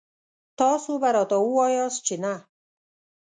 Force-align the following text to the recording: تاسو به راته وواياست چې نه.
تاسو 0.59 0.91
به 1.01 1.09
راته 1.15 1.37
وواياست 1.41 1.99
چې 2.07 2.15
نه. 2.23 2.33